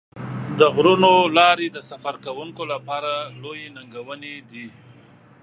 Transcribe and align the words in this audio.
د 0.59 0.61
غرونو 0.75 1.11
لارې 1.37 1.67
د 1.71 1.77
سفر 1.89 2.15
کوونکو 2.25 2.63
لپاره 2.73 3.11
لویې 3.41 3.67
ننګونې 3.75 4.35
دي. 4.51 4.67